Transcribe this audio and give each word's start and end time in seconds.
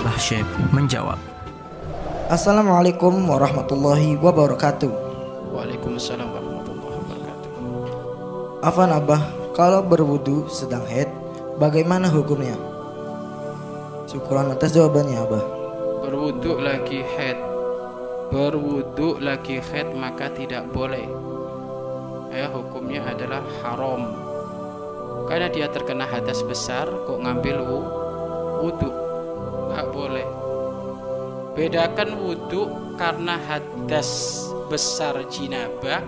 Syekh 0.00 0.48
menjawab. 0.72 1.20
Assalamualaikum 2.32 3.20
warahmatullahi 3.28 4.16
wabarakatuh. 4.16 4.88
Waalaikumsalam 5.52 6.24
warahmatullahi 6.24 6.96
wabarakatuh. 7.04 7.50
Afan 8.64 8.96
Abah, 8.96 9.20
kalau 9.52 9.84
berwudu 9.84 10.48
sedang 10.48 10.84
head, 10.88 11.12
bagaimana 11.60 12.08
hukumnya? 12.08 12.56
Syukuran 14.08 14.48
atas 14.56 14.72
jawabannya 14.72 15.20
Abah. 15.20 15.44
Berwuduk 16.08 16.64
lagi 16.64 17.04
head, 17.04 17.36
berwuduk 18.32 19.20
lagi 19.20 19.60
head 19.60 19.92
maka 19.92 20.32
tidak 20.32 20.64
boleh. 20.72 21.04
Ya 22.32 22.48
hukumnya 22.48 23.04
adalah 23.04 23.44
haram. 23.60 24.16
Karena 25.28 25.52
dia 25.52 25.68
terkena 25.68 26.08
hadas 26.08 26.40
besar, 26.46 26.88
kok 26.88 27.20
ngambil 27.20 27.56
wu- 27.68 27.90
wudhu. 28.64 28.99
Bedakan 31.50 32.14
wudhu 32.14 32.94
karena 32.94 33.34
hadas 33.34 34.38
besar 34.70 35.18
jinabah 35.26 35.98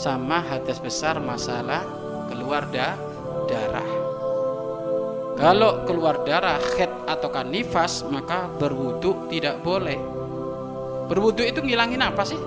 sama 0.00 0.40
hadas 0.40 0.80
besar 0.80 1.20
masalah 1.20 1.84
keluar 2.32 2.64
da 2.72 2.96
darah. 3.44 3.90
Kalau 5.36 5.84
keluar 5.84 6.24
darah 6.24 6.56
head 6.76 6.88
atau 7.04 7.28
nifas 7.44 8.00
maka 8.08 8.48
berwudu 8.56 9.28
tidak 9.28 9.60
boleh. 9.60 10.00
Berwudu 11.12 11.44
itu 11.44 11.60
ngilangin 11.60 12.00
apa 12.00 12.24
sih? 12.24 12.40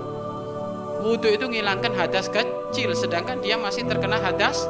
Wudu 1.04 1.30
itu 1.30 1.46
ngilangkan 1.46 1.94
hadas 1.94 2.26
kecil 2.26 2.96
sedangkan 2.96 3.38
dia 3.38 3.54
masih 3.54 3.86
terkena 3.86 4.18
hadas 4.18 4.66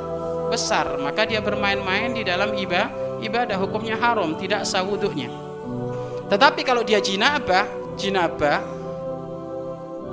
besar 0.52 0.98
maka 1.00 1.24
dia 1.24 1.40
bermain-main 1.40 2.12
di 2.12 2.26
dalam 2.26 2.52
ibadah 2.52 2.90
ibadah 3.24 3.56
hukumnya 3.56 3.96
haram 3.96 4.36
tidak 4.36 4.68
sah 4.68 4.84
wudunya. 4.84 5.53
Tetapi 6.28 6.60
kalau 6.64 6.80
dia 6.80 6.98
jinabah, 7.04 7.68
jinabah 8.00 8.64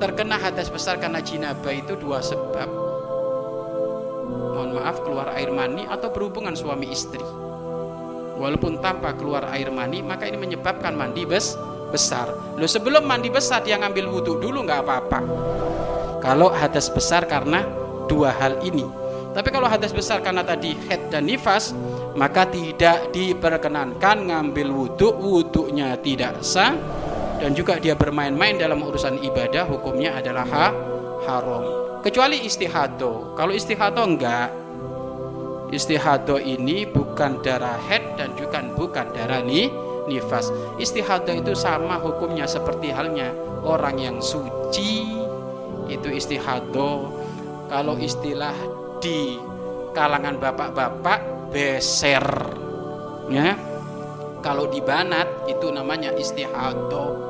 terkena 0.01 0.35
hadas 0.41 0.67
besar 0.73 0.97
karena 0.97 1.21
jinabah 1.21 1.71
itu 1.71 1.93
dua 1.95 2.19
sebab. 2.19 2.69
Mohon 4.51 4.71
maaf 4.81 4.97
keluar 5.05 5.31
air 5.37 5.53
mani 5.53 5.85
atau 5.87 6.09
berhubungan 6.09 6.57
suami 6.57 6.89
istri. 6.89 7.21
Walaupun 8.41 8.81
tanpa 8.81 9.13
keluar 9.13 9.45
air 9.53 9.69
mani, 9.69 10.01
maka 10.01 10.25
ini 10.25 10.35
menyebabkan 10.41 10.97
mandi 10.97 11.23
bes 11.29 11.53
besar. 11.93 12.31
Loh 12.57 12.65
sebelum 12.65 13.05
mandi 13.05 13.29
besar 13.29 13.61
dia 13.61 13.77
ngambil 13.77 14.09
wudhu 14.09 14.41
dulu 14.41 14.65
nggak 14.65 14.81
apa-apa. 14.81 15.19
Kalau 16.21 16.49
hadas 16.49 16.89
besar 16.89 17.29
karena 17.29 17.61
dua 18.09 18.33
hal 18.33 18.57
ini. 18.65 19.00
Tapi 19.31 19.47
kalau 19.47 19.67
hadas 19.71 19.95
besar 19.95 20.19
karena 20.19 20.43
tadi 20.43 20.75
head 20.91 21.07
dan 21.07 21.23
nifas, 21.23 21.71
maka 22.19 22.43
tidak 22.47 23.15
diperkenankan 23.15 24.27
ngambil 24.27 24.67
wudhu, 24.67 25.15
wudhunya 25.15 25.95
tidak 26.03 26.43
sah 26.43 26.75
dan 27.39 27.55
juga 27.55 27.79
dia 27.79 27.95
bermain-main 27.95 28.59
dalam 28.59 28.83
urusan 28.83 29.23
ibadah 29.23 29.65
hukumnya 29.65 30.19
adalah 30.19 30.45
ha, 30.51 30.67
haram. 31.25 31.63
Kecuali 32.03 32.43
istihado. 32.43 33.33
Kalau 33.39 33.55
istihado 33.55 34.03
enggak, 34.03 34.51
Istihado 35.71 36.35
ini 36.35 36.83
bukan 36.83 37.39
darah 37.39 37.79
head 37.87 38.19
dan 38.19 38.35
juga 38.35 38.59
bukan 38.59 39.07
darah 39.15 39.39
ni, 39.39 39.71
nifas. 40.03 40.51
Istihado 40.75 41.31
itu 41.31 41.55
sama 41.55 41.95
hukumnya 41.95 42.43
seperti 42.43 42.91
halnya 42.91 43.31
orang 43.63 43.95
yang 43.95 44.17
suci 44.19 45.07
itu 45.87 46.07
istihado. 46.11 47.15
Kalau 47.71 47.95
istilah 47.95 48.51
di 49.01 49.35
kalangan 49.91 50.37
bapak-bapak 50.37 51.51
beser, 51.51 52.23
ya. 53.27 53.57
Kalau 54.41 54.69
di 54.69 54.81
banat 54.81 55.49
itu 55.49 55.69
namanya 55.69 56.13
istihado. 56.17 57.29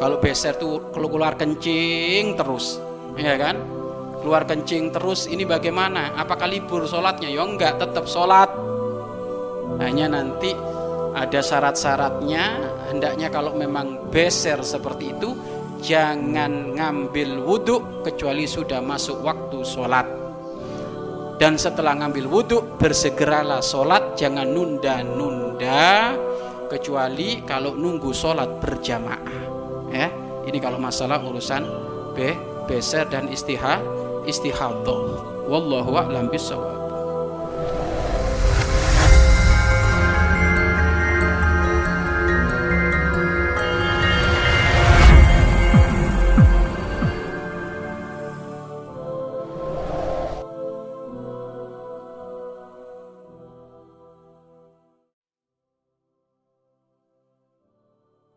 Kalau 0.00 0.16
beser 0.16 0.56
tuh 0.56 0.90
keluar 0.92 1.36
kencing 1.36 2.36
terus, 2.36 2.80
ya 3.16 3.36
kan? 3.36 3.80
keluar 4.20 4.44
kencing 4.44 4.92
terus 4.92 5.24
ini 5.26 5.48
bagaimana 5.48 6.12
apakah 6.14 6.44
libur 6.44 6.84
sholatnya 6.84 7.32
ya 7.32 7.42
enggak 7.42 7.80
tetap 7.80 8.04
sholat 8.04 8.52
hanya 9.80 10.12
nanti 10.12 10.52
ada 11.16 11.40
syarat-syaratnya 11.40 12.44
hendaknya 12.92 13.32
kalau 13.32 13.56
memang 13.56 14.12
beser 14.12 14.60
seperti 14.60 15.16
itu 15.16 15.32
jangan 15.80 16.76
ngambil 16.76 17.40
wudhu 17.40 18.04
kecuali 18.04 18.44
sudah 18.44 18.84
masuk 18.84 19.24
waktu 19.24 19.64
sholat 19.64 20.19
dan 21.40 21.56
setelah 21.56 21.96
ngambil 21.96 22.28
wudhu 22.28 22.76
bersegeralah 22.76 23.64
sholat. 23.64 24.12
Jangan 24.12 24.44
nunda-nunda 24.44 26.12
kecuali 26.68 27.40
kalau 27.48 27.72
nunggu 27.72 28.12
sholat 28.12 28.60
berjamaah. 28.60 29.48
Ya 29.88 30.12
ini 30.44 30.60
kalau 30.60 30.76
masalah 30.76 31.16
urusan 31.24 31.64
be 32.12 32.36
beser 32.68 33.08
dan 33.08 33.26
istihad 33.32 33.80
istihadhah 34.28 35.46
wallahu 35.48 35.96
a'lam 35.96 36.28
bissawab 36.30 36.79